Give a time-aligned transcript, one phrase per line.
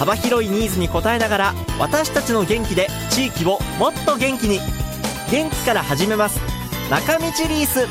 [0.00, 4.58] 幅広いニーズに応えながら私たちの元気で地域をもっと元気に。
[5.30, 6.40] 元気から始めます。
[6.90, 7.86] 中道リース。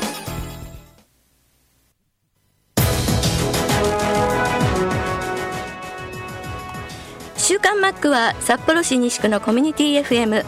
[7.36, 10.44] 週刊マックは札幌市西区のコミュニティ FM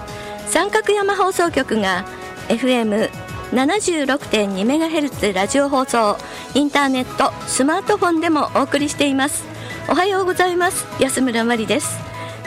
[0.48, 2.05] 三角山放送局が
[2.48, 6.16] FM76.2MHz ラジオ放送
[6.55, 9.52] インターネットスマートフォンでもお送りしています。
[9.88, 10.86] おはようございます。
[11.00, 11.98] 安村真理です。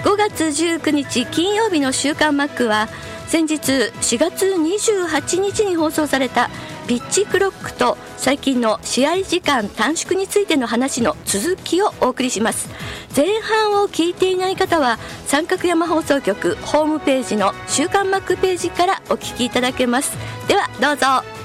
[0.04, 2.88] 5月19日金曜日の週刊マックは
[3.28, 6.50] 先日4月28日に放送された
[6.88, 12.70] ピッチクロックと最近の試合時間短縮についての話の続きをお送りします。
[13.16, 20.18] 前半を聞いていない方は三角山放送局ホームページの週刊マックページからお聞きいただけます。
[20.48, 21.45] ではどうぞ。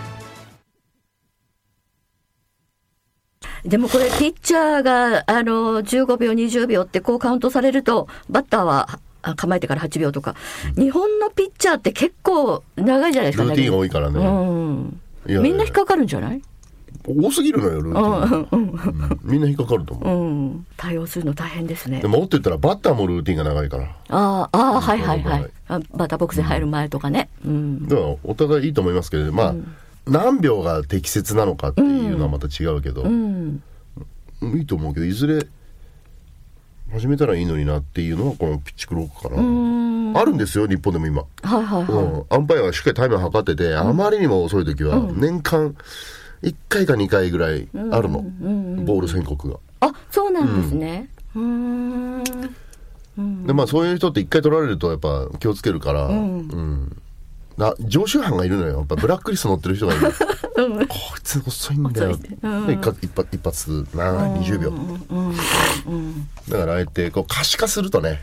[3.65, 10.35] でもこれピッチャーがあの15秒20秒ってこうカウントされるとバッターはあ構えてから8秒とか、
[10.77, 14.19] 日本のピッチャーって結構長いじゃないですかルーティン多いからね。
[14.19, 15.43] うん。
[15.43, 16.41] みんな引っかかるんじゃない？
[17.07, 18.49] 多すぎるのよ、ルーティン。
[18.51, 20.27] うんみんな引っかかると思う。
[20.27, 20.67] うん。
[20.79, 22.01] 対応するの大変ですね。
[22.01, 23.85] でももっと言ったらバッターもルーティンが長いから。
[23.85, 27.29] ああああはいはいははいバッターボックスに入る前とかね。
[27.45, 27.87] うん。
[27.89, 29.55] だからお互いいいと思いますけど、まあ、
[30.07, 33.63] 何秒が適切なのかっていうのはまた違うけど、うん。
[34.43, 35.47] いいと思うけど、いずれ
[36.93, 40.21] 始めたらいいのになっていうのはこのピッチクロックかな。
[40.21, 41.23] あるんですよ、日本でも今。
[41.43, 41.93] はいはいはい。
[41.93, 42.25] うん。
[42.29, 45.77] アンパイアがしっかりタイムを測ってて、あまりにも遅い時は年間
[46.43, 48.23] 1回か2回ぐらいあるの、
[48.85, 49.59] ボール宣告が。
[49.81, 51.09] あそうなんですね。
[51.37, 52.25] うーん。
[53.47, 56.97] でまあそういう人って1回取られるとやっぱ気をつけるから、うん
[57.61, 58.79] な常習犯がいるのよ。
[58.79, 60.11] やっぱブラックリスト乗ってる人がいる、
[60.89, 64.73] こいつ遅いんだよ、で一発一発一発な20秒、
[66.49, 68.21] だからあえてこう可視化するとね、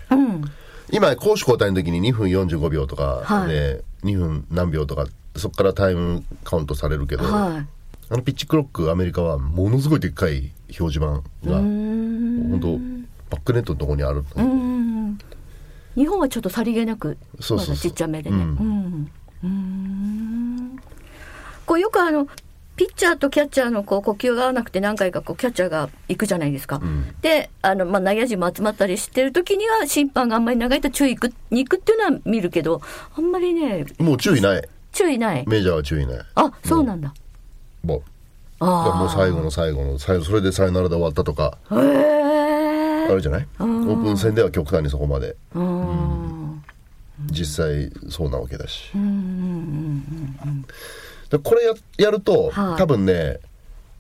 [0.92, 5.06] 今攻守交代の時に2分45秒とかで2分何秒とか
[5.36, 7.68] そこからタイムカウントされるけど、はい。
[8.10, 12.78] あのピッチクロックアメリカはものすごいでっかい表示板が本当
[13.30, 15.18] バックネットのところにあるのね、
[15.96, 18.38] 日本はちょっとさりげなくそうそうちっちゃめでね。
[18.38, 19.12] ううんん
[19.44, 20.80] うん。
[21.66, 22.28] こうよくあの
[22.76, 26.80] ピッチャーとキャッチャーのこう呼吸が合わなくて何回かこうキャッチャーが行くじゃないですか。
[27.22, 31.18] であの、まあ、内野陣も集まったりしてる時には審判があんまり長いと注意
[31.50, 32.82] に行くっていうのは見るけど
[33.18, 34.68] あんまりねもう注意ない。
[34.92, 35.44] 注意ない。
[35.48, 36.20] メジャーは注意ない。
[36.36, 37.14] あそうなんだ。
[37.84, 38.00] もう。
[38.60, 41.58] だからもうあ最後の最後の最後それでサヨナラで終わったとか。
[41.70, 41.82] あ。
[41.82, 43.08] へえ。
[43.10, 43.48] あるじゃない？
[43.60, 45.36] オープン戦では極端にそこまで。
[45.56, 46.07] うん
[47.38, 48.92] 実際そうなわけだし。
[51.30, 52.78] でこれややると、はい。
[52.78, 53.40] 多分ね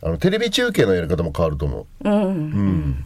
[0.01, 2.09] あのテレビ中継のやり方も変わると思う。
[2.09, 3.05] うん。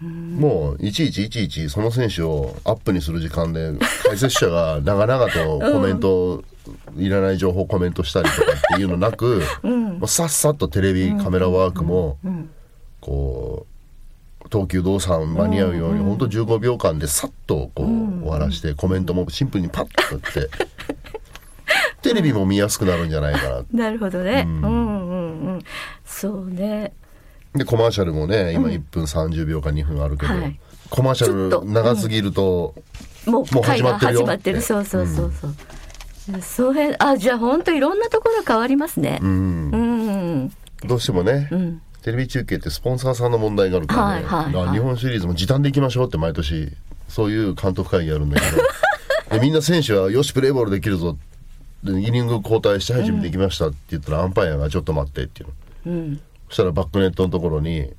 [0.00, 3.72] もういちいちいちいちその選手をアップにする時間で
[4.04, 6.44] 解説者が 長々とコメント、
[6.96, 12.18] いらない情報コメントしたりとかっていうのなく、もうさっさとテレビカメラワークも
[13.00, 13.77] こう
[14.50, 17.86] 投球動作間に合うように、ほんと15秒間でさっとこう
[18.22, 20.50] 終わらして、コメントもシンプルにパッと打って
[22.02, 24.44] テレビも見やすくなるんじゃないかななるほどね。
[24.46, 25.62] うんうんうん。
[26.04, 26.92] そうね。
[27.54, 30.60] でコマーシャルもね今1分30秒か2分あるけど、はい
[30.90, 32.74] コマーシャル長すぎると、
[33.26, 34.62] もうもう始まってるよ始まってる。
[34.62, 35.54] そうそうそうそう。
[36.40, 39.18] そうへあじゃあ本当いろんなところ変わりますね。
[39.20, 39.30] うん
[39.70, 40.52] うん。
[40.86, 44.72] どうしてもね、んテレビ中継ってスポンサーさんの問題があるからね、はいはいはい。
[44.72, 46.72] 日本シリーズも時短でいきましょうって毎年
[47.06, 48.62] そういう監督会議やるんだけど。
[49.36, 51.18] でみんな選手はよしプレーボールできるぞ。
[51.84, 55.46] でイニング交代してはい準備できましたって言ったら、アンパイアがちょっと待ってってい
[55.84, 56.20] うの、うん。
[56.48, 57.92] そしたらバックネットのところに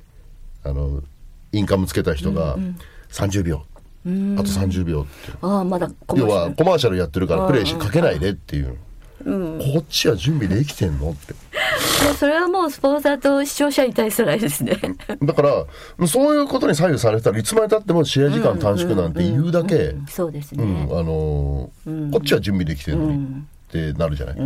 [0.64, 1.04] あの
[1.52, 2.56] インカムつけた人が
[3.12, 8.76] 30秒、あと30秒ってああまだ要はコマーシャルやってるからプレーしかけないでっていう、
[9.24, 11.32] こっちは準備できてんのって。
[11.32, 11.36] い
[12.04, 14.76] やそれはもうスポンサーと視聴者に対するあれですね。
[15.22, 20.88] だからそういうことに左右されたらいつまでたっても試合時間短縮なんて言うだけ、そうですうんね。
[20.90, 23.26] あのーこっちは準備できてるのに、
[23.68, 24.36] ってなるじゃない、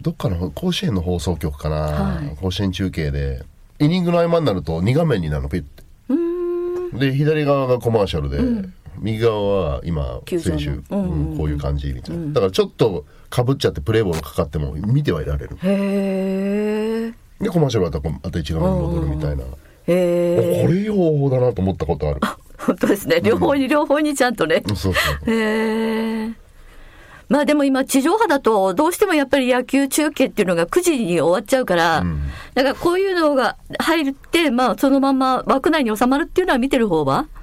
[0.00, 2.36] どっかの甲子園の放送局かな、はい。
[2.36, 3.42] 甲子園中継で
[3.78, 5.82] イニングの合間になると2画面になるのピッて。
[6.92, 8.38] で左側がコマーシャルで、
[8.98, 10.82] 右側は今選手、の。
[10.90, 15.56] うんうんこういう感じみたいな、だからちょっとかぶっちゃってプレーボールかかっても見てはいられる。
[15.62, 19.46] へえでコマーシャルはまたこうまた一側に戻るみたいな、へ
[19.86, 22.20] えこれいい方法だなと思ったことある。
[22.58, 23.20] 本当ですね。
[23.22, 24.94] 両方に両方にちゃんとね、そうそう
[25.32, 26.30] へえ
[27.30, 32.04] まあでも今地上波だとどうしてもやっぱり野球中継っていうのが9時に終わっちゃうから、
[32.54, 37.39] だからこういうのが入ってまあそのまま枠内に収まるっていうのは見てる方は、うん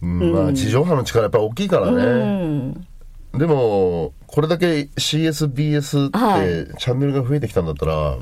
[0.00, 3.38] まあ地上波の力やっぱ大きいからね、うん。
[3.38, 8.16] でもこれだけ CSBS っはてチャンネルが増えてきたんだったら、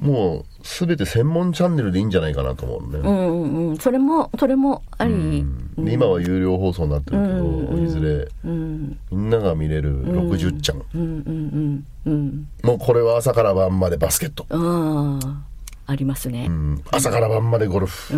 [0.00, 3.76] もう全て専門チャンネルでいいんじゃないかなと思うね、うんうんうん。
[3.78, 5.44] それもそれもあり、
[5.78, 7.28] で今は有料放送になってるけ
[7.76, 8.98] ど、いずれうん。
[9.10, 15.18] みんなが見れる60ちゃん、うんうんうんうんもうこれは朝から晩までバスケット、あ
[15.86, 16.82] あありますね、うん。
[16.90, 18.12] 朝から晩までゴルフ、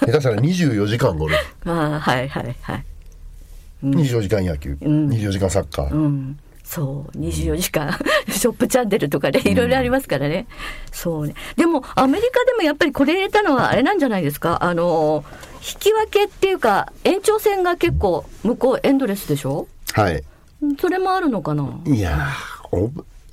[0.00, 1.44] 下手したら24時間ゴルフ。
[1.70, 2.84] ああはいはいはい。
[3.84, 6.38] 24時間野球、24時間サッカー、うん。
[6.64, 7.18] そう。
[7.18, 7.92] 24時間、
[8.28, 10.46] ショップチャンネルとかねいろいろありますからね、
[10.90, 11.34] そうね。
[11.56, 14.64] でもアメリカでもやっぱりこれ入れたのはあれなんじゃないですか？
[14.64, 15.24] あの
[15.58, 19.68] 引き分けっていうか延長戦が結構向こうエンドレスでしょ？
[19.92, 20.22] はい。
[20.80, 21.68] それもあるのかな？
[21.84, 22.28] いや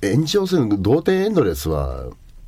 [0.02, 2.04] 延長戦同点エンドレスは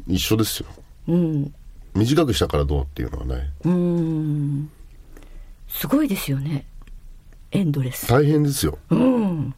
[0.07, 0.67] 一緒ですよ
[1.09, 1.55] うん。
[1.95, 4.71] 短くしたからどうっていうのはねうん。
[5.69, 6.67] すごいですよね。
[7.53, 8.07] エンドレス。
[8.09, 8.79] 大変ですよ。
[8.91, 9.55] うん、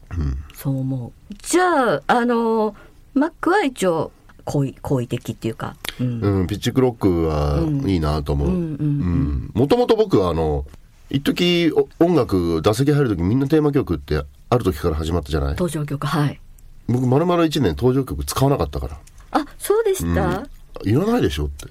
[0.53, 1.33] そう思う。
[1.41, 2.75] じゃああの
[3.13, 4.11] マックは一応
[4.45, 6.21] 好意好意的っていうか、うん。
[6.21, 8.47] うん、ピッチクロックはいいなと思う。
[8.47, 10.65] うんもともと僕はあの、
[11.09, 15.49] 一時お音楽、打席入る時みんなテーマ曲ってある時から始まったじゃない。
[15.49, 16.39] 登場曲はい
[16.87, 18.97] 僕、丸々1年登場曲使わなかったから。
[19.31, 20.47] あそうでした、
[20.83, 21.67] いらないでしょって。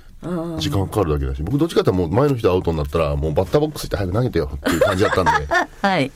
[0.59, 1.43] 時間かかるだけだし。
[1.43, 5.31] 僕どっちかってもう前の人アウトになったら、もうバッターボックス行って早く投げてよっていう感じだったんで。
[5.83, 6.11] はい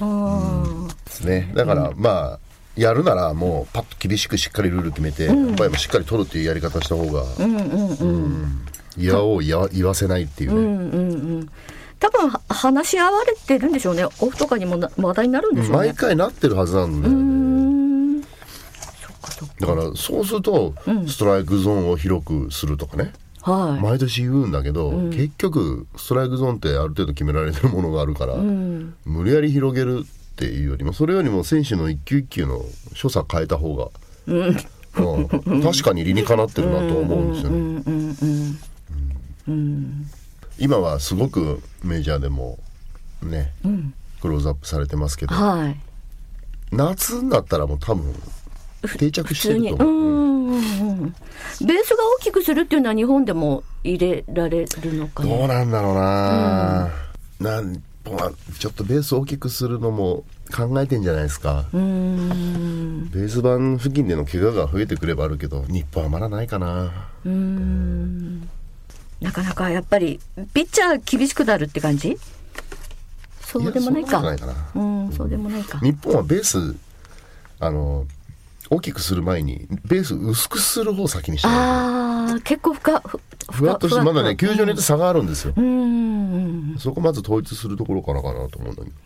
[0.00, 1.50] うんですね。
[1.54, 2.38] だから、まあ、
[2.76, 8.62] やるならもうパッと厳しくしっかりルール決めて、やっぱりしっかり取るっていうやり方した方が、うん
[8.96, 10.56] 嫌を言わ言わせないっていうね。
[10.56, 11.48] うんうんうん
[12.00, 17.37] 多分は話し合われてるんでしょうねオフとかにもな話題になるんでしょうね毎回なってるはずなんだよね。
[19.60, 20.74] だからそうすると
[21.06, 23.12] ストライクゾーンを広くするとかね、
[23.42, 23.82] はい。
[23.82, 32.62] 毎年言うんだけど、結局ストライクゾーンってある程度決められてるものがあるから、無理やり広げるっていうよりもそれよりも選手の一球一球の
[32.94, 33.88] 所作変えた方が、
[34.26, 34.56] うん。
[35.62, 37.56] 確かに理にかなってるなと思うんですよね。
[37.56, 38.58] うん
[39.48, 40.06] うん
[40.60, 42.58] 今はすごくメジャーでも
[43.22, 43.52] ね、
[44.20, 45.76] クローズアップされてますけどはい。
[46.72, 48.12] 夏になったらもう多分
[48.98, 49.90] 定着してるとう思う。
[49.90, 51.14] んうんうん。
[51.66, 55.28] ベースが大きくするっていうのは日本でも入れられるのかな？
[55.28, 56.90] どうなんだろうな、
[57.40, 63.10] なんまあちょっとベース大きくするのも考えてんじゃないですか、うん。
[63.10, 67.08] ベース板付近での怪我が増えてくればあるけど日本はまだないかな。
[67.24, 68.48] うん。
[69.20, 70.20] なかなかやっぱり
[70.54, 72.16] ピッチャー厳しくなるって感じ？
[73.40, 74.22] そうでもないか。
[74.22, 74.82] なことないかな。
[74.82, 75.80] うんそうでもないか。
[75.80, 76.76] 日本はベース
[77.60, 78.06] あの
[78.70, 83.20] 大きくする前にベース薄くする方を先にしてないああ結構ふかふ
[83.50, 88.96] ふわっとしてまだね球場によって差があるんですよ、うんそこまず統一するところからかなと思うんだけど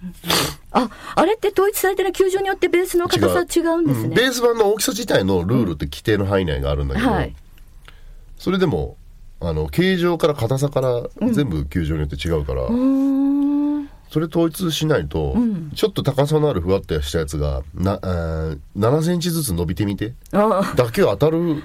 [0.73, 3.83] ああれって統一されてる球場によってベースの硬さ違う。
[3.83, 4.09] んですね。
[4.09, 7.35] うんベース板の大きさ自体のルールって規定の範囲内があるんだけど、はい。
[8.39, 8.97] それでも
[9.41, 13.12] あの形状から硬さから全部球場によって違うから、うーん
[14.13, 15.35] それ統一しないと、
[15.75, 21.63] ちょっと高さのあるふわっとしたやつがなあー7センチずつ伸びてみてあ打球当たる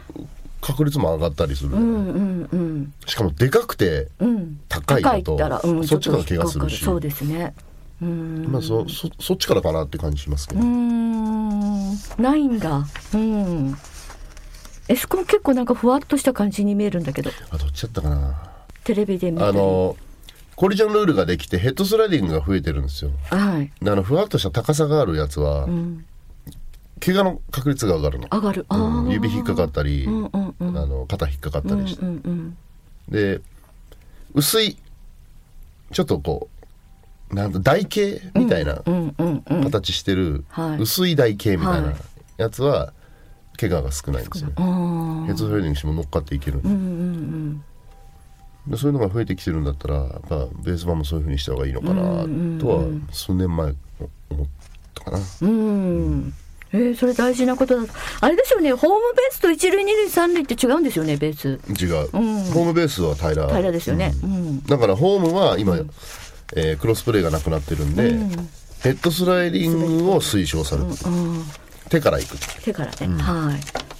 [0.61, 2.93] 確率も上がったりする、うんうんうん。
[3.05, 4.59] しかもでかくてうん。
[4.69, 6.85] 高いだと、ったら、うん、そっちからちょと引っかかる怪我するし。
[6.85, 7.53] そうですね。
[8.01, 8.47] うん。
[8.49, 12.85] まあ、そそそっちからかなって感じしますけど、ないんだ。
[13.13, 13.77] うん。
[14.87, 17.31] エスコン結構なんかふわっとした感じに見えるんだけど。
[17.49, 18.51] あどっちだったかな。
[18.83, 19.49] テレビで見たり。
[19.49, 19.97] あの
[20.57, 23.11] コリジョンルールができてヘッドスライディングが増えてるんですよ。
[23.29, 23.71] はい。
[23.81, 26.03] だからふわっとした高さがあるやつは、ん。
[26.99, 28.27] 怪我の確率が上がるの。
[28.31, 28.65] 上がる。
[28.69, 29.07] あうん。
[29.07, 29.13] ー。
[29.13, 30.77] 指引っかかったり、うんうんうん。
[30.77, 32.57] あの肩引っかかったりして、うんうん
[33.07, 33.39] で
[34.33, 34.77] 薄い
[35.93, 36.49] ちょっとこ
[37.31, 40.79] うなんと台形みたいなうんうんうん形してる、はい。
[40.81, 41.95] 薄い台形みたいはない。
[42.37, 42.93] やつは
[43.59, 47.63] 怪我が少ないんですよね、ヘッドスライディングしても乗っかっていけるんで,、うんうんで
[48.75, 52.03] そういうのが増えてきてるんだったらやっぱベース板もそういうふうにした方がいいのかな
[52.59, 53.73] とは数年前
[54.29, 54.47] 思っ
[54.93, 55.49] たかな、うん。
[55.49, 56.33] うん
[56.73, 57.93] えー、それ大事なことだ。
[58.19, 61.59] あれですよねホームベースと一塁二塁三塁って違うんですよねベース。
[61.81, 63.47] 違う、うん、ホームベースは平ら。
[63.47, 65.89] 平らですよね、うん、だからホームは今、うん、
[66.55, 68.11] えー、クロスプレーがなくなってるんで、
[68.81, 70.87] ヘッドスライディングを推奨される、
[71.89, 72.37] 手から行く。
[72.63, 73.96] 手からね、はい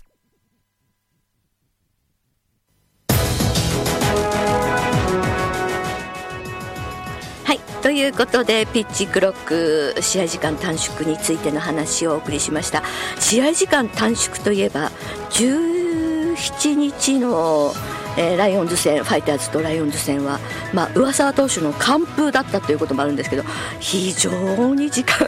[7.97, 12.83] いうことでピッチクロック試合時間短縮についての話をお送りしました。
[13.19, 14.91] 試合時間短縮といえば
[15.31, 17.73] 17日の
[18.19, 20.39] えー、ライオンズ戦ファイターズとライオンズ戦は、
[20.73, 23.43] まあ上沢投手の完封だったということもあるんですけど
[23.79, 25.27] 非常に時間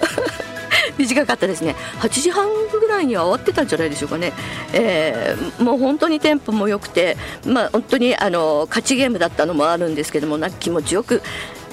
[0.98, 1.76] 短かったですね。
[2.00, 4.34] 8時半ぐらいには終わってたんじゃないでしょうかね、
[4.74, 11.22] えー、もう本当にテンポも良くて、まあ、本当にあの勝ちゲームだったのもあるんですけどもな気持ちよく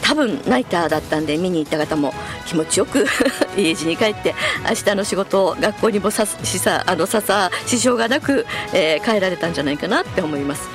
[0.03, 2.13] 多分ナイターだったんで見に行った方も
[2.47, 3.07] 気持ちよく
[3.57, 4.35] 家路に帰って
[4.69, 10.69] 明日の仕事を学校にもさしさあのささ支障がなく、えー、帰られたんじゃないかなって思います。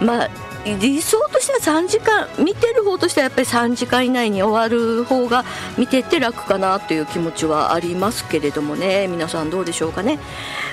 [0.00, 0.30] まあ
[0.64, 5.44] 理想としては3時間見てる方としてはやっぱり3時間以内に終わる方が
[5.76, 9.06] 見てて楽かなという気持ちはありますけれどもね。
[9.08, 10.18] 皆さんどうでしょうかね。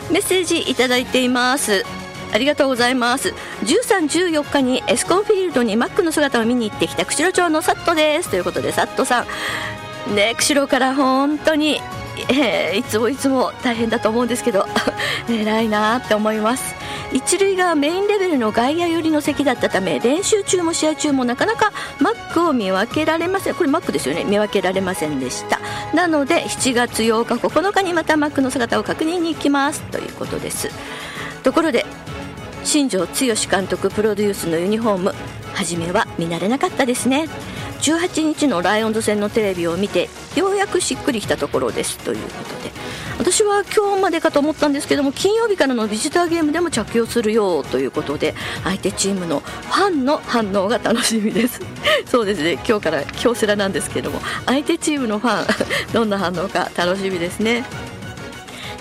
[0.09, 1.83] メッセージいただいています。
[2.33, 3.33] ありがとうございます。
[3.63, 8.29] 13、14日にエスコンフィールドにマックの姿を見に行ってきた釧路町のサットです。
[8.29, 9.25] ということでサットさ
[10.09, 11.79] んね釧路から本当に
[12.29, 14.65] えー、いつもいつも大変だと思うんですけど
[15.29, 16.75] 偉いなって思います。
[17.13, 23.55] 一塁側メインレベルの外野寄りの席だったため練習中も試合中もなかなかマックを見分けられません。
[23.55, 24.23] これマックですよね。
[24.23, 25.59] 見分けられませんでした。
[25.93, 29.81] なので7月8日9日にまたマックの姿を確認に行きます。
[29.91, 30.69] ということです。
[31.43, 31.85] ところで
[32.63, 35.15] 新庄剛志監督プロデュースのユニフォーム。
[35.53, 37.27] 初めは見慣れなかったですね。
[37.81, 41.97] 18日のライオンズ戦のテレビを見てようやくしっくりきたところです。
[41.99, 42.71] ということで。
[43.17, 51.61] 私は今日までかと思ったんですけども金曜日からのビジターゲームでも着用するよということで相手チームのファンの反応が楽しみです。
[52.05, 52.53] そうですね。
[52.67, 55.45] 今日から京セラなんですけども相手チームのファン
[55.93, 57.65] どんな反応か楽しみですね。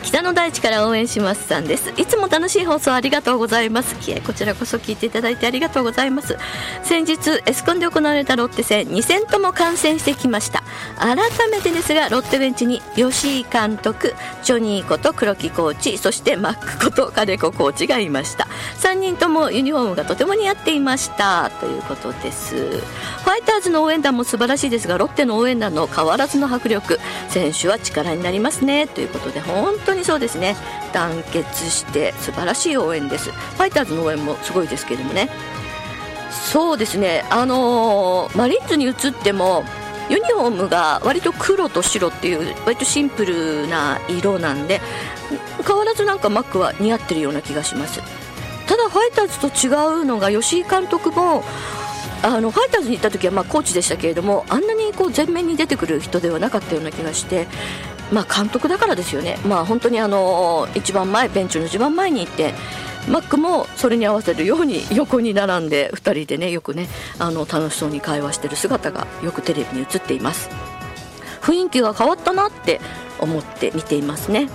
[0.03, 1.91] 北の大地から応援しますさんです。
[1.97, 3.95] いつも楽しい放送ありがとうございます。
[4.27, 6.37] こちらこそ聞いていただいてありがとうございます。
[6.83, 10.63] 先日エスコンで行われたロッテ戦2戦とも観戦してきました。
[10.99, 11.17] 改
[11.51, 18.49] めてですがロッテベンチに吉井監督ジョニーこと黒木コーチそしてマックこと金子コーチがいました。
[18.79, 21.51] 3人ともユニフォームがとても似合っていました。
[21.61, 22.57] ということです。
[22.57, 26.99] ファイターズの応援団も素晴らしいですがロッテの応援団の変わらずの迫力。
[27.29, 28.87] 選手は力になりますね。
[28.87, 30.57] ということで本当にそうですね。
[30.93, 33.31] 団結して素晴らしい応援です。
[33.31, 35.29] ファイターズの応援もすごいですけどもね。
[36.31, 37.25] そうですね。
[37.31, 39.65] あのー、マリーンズに移っても
[40.11, 44.81] ユニフォームが割と黒と白っていう割とシンプルな色なんで
[45.65, 48.01] 変わらずなんかマックは似合ってるような気がします。
[48.71, 51.43] ただファイターズと違うのが吉井監督も
[52.23, 57.49] あのファイターズに行った時はまあコーチでしたけれどもあんなにこう前面に出てくる人ではなかったような気がして
[58.13, 62.55] まあ、監督だからですよね、まあ、本当にあの一番前ベンチの一番前に行って
[63.09, 66.89] マックもそれに合わせるように横に並んで2人でねよくね
[67.21, 70.51] あの楽しそうに会話してる姿がよくテレビに映っています。
[71.41, 72.81] 雰囲気が変わったなって
[73.19, 74.49] 思って見ていますね。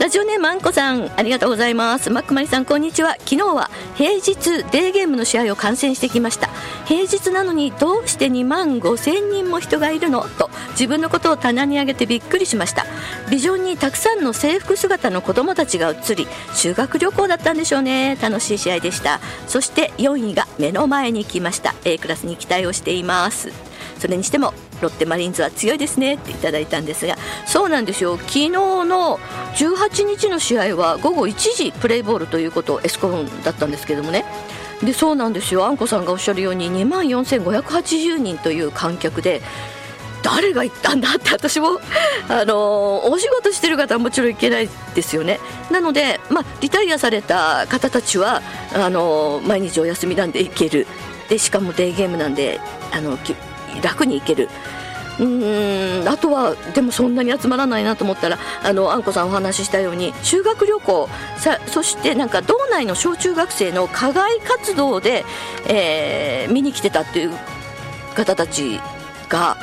[0.00, 2.08] ラジオネームあんこさんありがとうございます。
[2.08, 3.16] マックマリさんこんにちは。
[3.18, 6.48] 昨日は平日デーゲームの試合を観戦してきました。
[6.86, 10.22] 平日なのにどうして2万5千人も人がいるの？
[10.22, 12.86] と自分のことを棚に上げてびっくりしました。
[13.30, 18.16] ビジョンにたくさんの制服姿の子供たちが映り修学旅行だったんでしょうね。
[18.22, 19.20] 楽しい試合でした。
[19.48, 21.74] そして4位が目の前に来ました。
[21.84, 23.52] A クラスに期待をしています。
[23.98, 28.16] それにしてもロッテマリーンズは強いですねっていただいたんですがそうなんですよ。
[28.16, 29.18] 昨日の
[29.54, 34.24] 18日の試合は午後1時プレーボールということエスコンだったんですけどもね。
[34.82, 35.66] でそうなんですよ。
[35.66, 39.42] あんこさんがおっしゃるように2万4580人という観客で
[40.22, 41.80] 誰が行ったんだって私も、
[42.28, 45.40] あのお仕事してる方はもちろん行けないですよね。
[45.70, 48.42] なので、まあ、リタイアされた方たちは
[48.74, 50.86] あの毎日お休みなんで行ける。
[51.28, 52.60] でしかもデーゲームなんで
[52.92, 53.16] あの
[53.82, 54.48] 楽に行ける。
[55.18, 65.26] うんあとはでもそんなに集まらないなと思ったらあのあんこさんお話ししたように修学旅行さそしてなんか道内の小中学生の課外活動で、
[65.68, 67.32] えー、見に来てたっていう
[68.14, 68.80] 方たち
[69.28, 69.58] が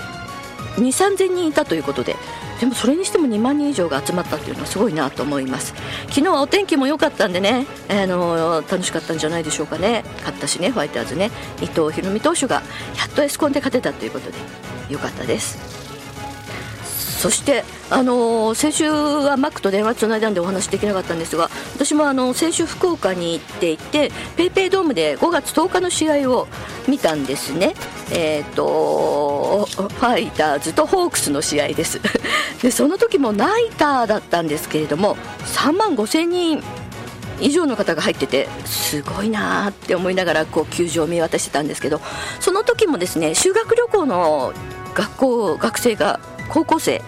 [0.76, 2.16] 2 3 0 0 0人いたということで。
[2.60, 5.74] でもそれにしても2万人以上が集まったっていうのはすごいなと思います。
[6.10, 10.04] 昨日はお天気も良かったんでね、あの楽しかったんじゃないでしょうかね。
[10.20, 11.32] 勝ったしねファイターズね。
[11.62, 12.62] 伊藤大海投手がや
[13.08, 14.38] っとエスコンで勝てたということで
[14.90, 15.87] 良かったです。
[17.18, 26.48] そしてあの先週はマックと電話つないだんでお話できなかったんですが私もあの先週福岡に行っていてペイペイドームで5月10日の試合を
[26.88, 27.74] 見たんですね。
[28.12, 32.00] えっ、ー、とファイターズとホークスの試合です。
[32.62, 36.64] でその時もナイターだったんですけれども3万5000人
[37.40, 42.02] 以上の方が入っててすごいなって思いながらこう球場を見渡してたんですけど
[42.40, 44.54] その時もですね修学旅行の
[44.96, 47.02] 学校学生が高校生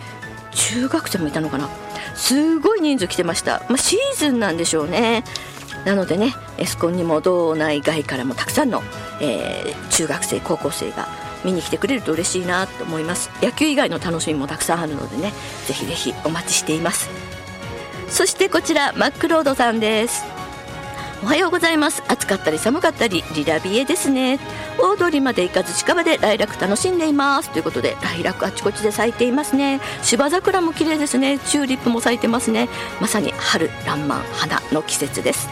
[0.52, 1.70] 中学生もいたのかな？
[2.16, 5.24] すごい人数来てました、まあ、シーズンなんでしょうね。
[5.86, 8.82] なのでねエスコンにも道内外からもたくさんの、
[9.22, 11.08] えー、中学生高校生が
[11.46, 13.30] 見に来てくれると嬉しいなと思います。
[13.42, 15.32] 野球以外の楽しみもたくさんあるのでね
[15.68, 17.10] ぜひぜひお待ちしています。
[18.10, 20.39] そしてこちらマックロードさんです。
[21.22, 22.02] おはようございます。
[22.08, 24.40] 暑かったり寒かったりリラビエですね。
[24.80, 27.50] 大通りまで行かず近場でライラク楽しんでいます。
[27.50, 29.82] ということでライラクあちこちで咲いていますね。
[30.02, 31.38] 芝桜も綺麗ですね。
[31.40, 32.70] チューリップも咲いてますね。
[33.02, 35.50] まさに春爛漫花の季節です。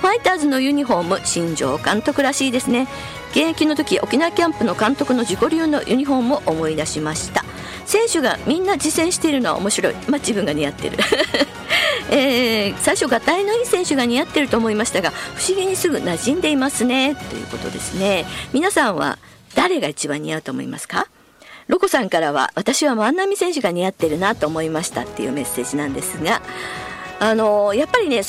[0.00, 2.88] ファイターズのユニフォーム新庄監督らしいですね。
[3.32, 7.44] 現役の時沖縄キャンプの監督の自己流のユニフォームを思い出しました。
[7.84, 9.94] 選手がみんな実践しているのは面白い。
[10.08, 10.96] まあ自分が似合ってる。
[12.16, 17.16] えー、最初がたいのいい選手が似合ってると思いましたが不思議にすぐ馴染んでいますね。
[17.16, 18.24] ということですね。
[18.52, 19.18] 皆さんは
[19.56, 21.08] 誰が一番似合うと思いますか？
[21.66, 26.40] ロコさんからは私は万波選手が似合ってるなと思いましたっていうメッセージなんですが
[27.20, 28.20] あのやっぱりね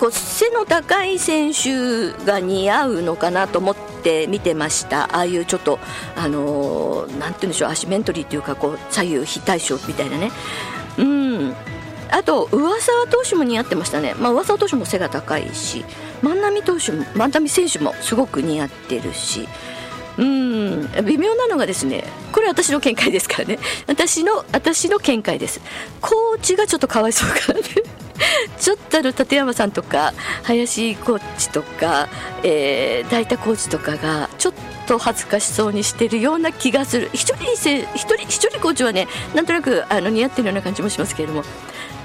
[0.00, 5.04] こう背の高い選手が似合うのかなと思って見てました。
[5.16, 5.78] ああいうちょっと
[6.16, 10.32] あのなんて言うんでしょうアシメントリーっていうかこう左右非対称みたいなね。
[10.98, 11.54] うん。
[12.12, 15.84] あと上沢投手も似合ってましたね、まあ、上沢投手も背が高いし
[16.22, 19.48] 万波投手も万波選手もすごく似合ってるし。
[20.18, 23.58] うん微妙なのがですねこれ私の見解ですからね。
[23.86, 25.62] 私の私の見解です。
[26.02, 27.66] コーチがちょっとかわいそうかなね
[28.60, 32.08] ちょっとあの立山さんとか林コーチとか、
[32.42, 34.54] えー、大田コーチとかがちょっ
[34.86, 37.08] と恥ずかしそうにしてるような気がする。
[37.14, 37.56] 一人一
[37.94, 41.42] 人一人コーチはねなんとなくあの似合ってるような感じもしますけれども。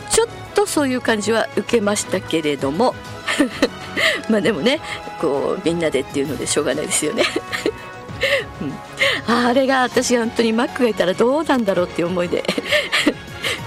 [0.10, 2.96] ちょっとそういう感じは受けましたけれども。
[4.30, 4.80] まあでもね
[5.20, 7.24] こうみんなでっていうのでしょうがないですよね。
[8.62, 12.44] うん、あれが私本当にマックがいたらどうなんだろうっていう思いで。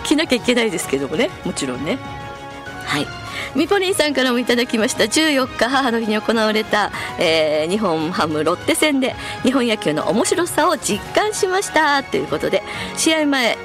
[0.05, 1.99] 着なきゃいけないですけどもねもちろんね。
[2.85, 3.07] はい。
[3.55, 5.05] みぽりんさんからもいただきました。
[5.05, 12.03] 14日母の日に行われた、えー、日本ハムロッテ戦で日本野球の面白さを実感しました。
[12.03, 12.63] ということで
[12.97, 13.59] 試合前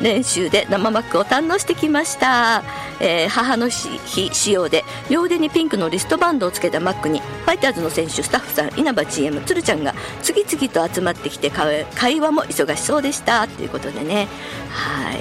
[0.00, 2.62] 練習で生マックを堪能してきました、
[3.00, 3.98] えー、母の日
[4.32, 13.46] 仕様で両腕にピンクのリストバンドをつけたマックにファイターズの選手スタッフさん稲葉 GM 鶴ちゃんが次々と集まってきて会話も忙しそうでした。
[13.48, 14.28] ということでね。
[14.70, 15.20] はい。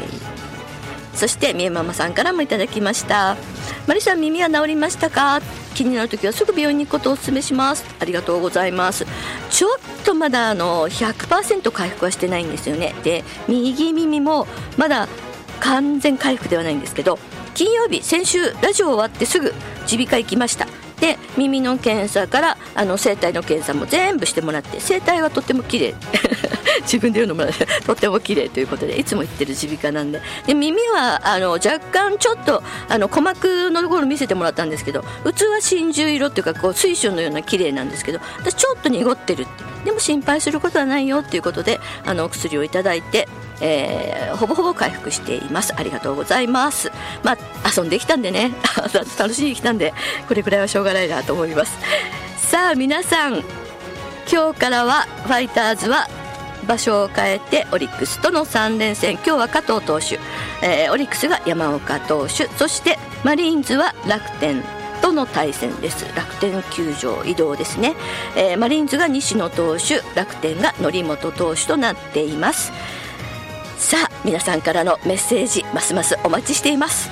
[1.14, 3.36] そしてみえママさんからもいただきました。
[3.90, 5.42] マリさん耳は治りましたか？
[5.74, 7.84] 気になる時はすぐ病院に行くことをお勧めします。
[8.00, 9.08] ありがとうございます。
[9.50, 12.94] ちょっとまだあの100%回復はしてないんですよね。
[13.04, 14.46] で右耳も
[14.78, 15.08] まだ
[15.60, 17.18] 完全回復ではないんですけど
[17.56, 19.56] 金曜日先週ラジオ終わってすぐ
[19.92, 20.68] 耳鼻科行きました。
[21.00, 25.96] で耳の検査からあの声帯の検査も全部してもらって声帯はとっても綺麗。
[26.84, 27.50] 自分で言うのも
[27.86, 30.22] とっても綺麗ということでいつも言ってる耳鼻科なんで。
[30.48, 39.70] で耳はあの若干ちょっとあの鼓膜のところ見せてもらったんですけど器は真珠色っていうかこう水晶のような綺麗なんですけど私ちょっと濁ってるって。
[39.86, 43.28] でも心配することはないよっていうことであのお薬をいただいて
[43.62, 45.74] えー、ほぼほぼ回復しています。
[45.76, 46.92] ありがとうございます。
[47.24, 47.38] まあ
[47.76, 48.52] 遊んできたんでね。
[49.18, 49.94] 楽しんできたんで
[50.28, 51.78] これくらいはしょうがないなと思います。
[52.38, 53.44] さあ皆さん
[54.32, 56.08] 今日からはファイターズは
[56.68, 59.14] 場所を変えてオリックスとの3連戦。
[59.14, 60.20] 今日は加藤投手、
[60.62, 62.48] えー、オリックスが山岡投手。
[62.58, 64.64] そしてマリーンズは楽天
[65.02, 66.06] との対戦です。
[66.16, 67.96] 楽天球場移動ですね、
[68.36, 70.02] えー、マリーンズが西野投手。
[70.16, 72.72] 楽天が則本投手となっています。
[73.80, 77.10] さあ皆さんからのメッセージますますお待ちしています。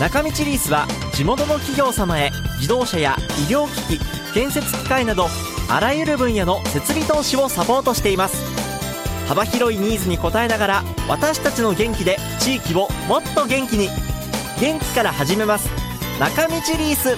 [0.00, 3.16] 中道リースは地元の企業様へ自動車や
[3.48, 5.26] 医療機器建設機械など
[5.70, 8.42] あらゆる分野の設備投資をサポートしています。
[9.28, 13.88] 幅広いニーズに応えながら私たちの元気で地域をもっと元気に。
[14.58, 15.68] 元気から始めます。
[16.18, 17.16] 中道リース。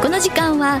[0.00, 0.80] この時間は